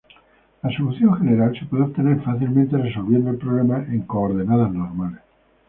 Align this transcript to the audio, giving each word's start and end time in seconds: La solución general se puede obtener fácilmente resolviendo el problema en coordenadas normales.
La 0.63 0.71
solución 0.75 1.13
general 1.19 1.55
se 1.59 1.67
puede 1.67 1.83
obtener 1.83 2.19
fácilmente 2.23 2.75
resolviendo 2.75 3.29
el 3.29 3.37
problema 3.37 3.85
en 3.87 4.01
coordenadas 4.07 4.73
normales. 4.73 5.19